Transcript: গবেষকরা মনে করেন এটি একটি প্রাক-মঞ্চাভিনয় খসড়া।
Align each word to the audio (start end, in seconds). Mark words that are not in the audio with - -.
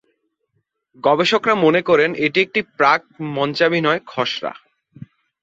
গবেষকরা 1.03 1.53
মনে 1.55 1.81
করেন 1.81 2.09
এটি 2.25 2.39
একটি 2.41 2.61
প্রাক-মঞ্চাভিনয় 2.77 4.01
খসড়া। 4.07 4.53